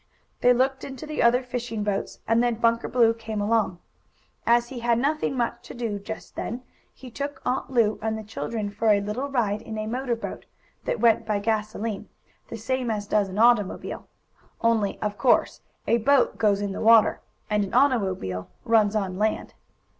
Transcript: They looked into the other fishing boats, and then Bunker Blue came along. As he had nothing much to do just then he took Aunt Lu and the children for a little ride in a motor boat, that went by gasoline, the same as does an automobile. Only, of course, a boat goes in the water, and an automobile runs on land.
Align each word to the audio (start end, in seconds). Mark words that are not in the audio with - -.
They 0.39 0.51
looked 0.51 0.83
into 0.83 1.05
the 1.05 1.21
other 1.21 1.43
fishing 1.43 1.83
boats, 1.83 2.17
and 2.27 2.41
then 2.41 2.55
Bunker 2.55 2.87
Blue 2.87 3.13
came 3.13 3.39
along. 3.39 3.77
As 4.47 4.69
he 4.69 4.79
had 4.79 4.97
nothing 4.97 5.37
much 5.37 5.61
to 5.67 5.75
do 5.75 5.99
just 5.99 6.35
then 6.35 6.63
he 6.91 7.11
took 7.11 7.39
Aunt 7.45 7.69
Lu 7.69 7.99
and 8.01 8.17
the 8.17 8.23
children 8.23 8.71
for 8.71 8.89
a 8.89 8.99
little 8.99 9.29
ride 9.29 9.61
in 9.61 9.77
a 9.77 9.85
motor 9.85 10.15
boat, 10.15 10.47
that 10.85 10.99
went 10.99 11.27
by 11.27 11.37
gasoline, 11.37 12.09
the 12.47 12.57
same 12.57 12.89
as 12.89 13.05
does 13.05 13.29
an 13.29 13.37
automobile. 13.37 14.07
Only, 14.61 14.99
of 15.03 15.19
course, 15.19 15.61
a 15.85 15.99
boat 15.99 16.39
goes 16.39 16.61
in 16.61 16.71
the 16.71 16.81
water, 16.81 17.21
and 17.47 17.63
an 17.63 17.75
automobile 17.75 18.49
runs 18.65 18.95
on 18.95 19.19
land. 19.19 19.53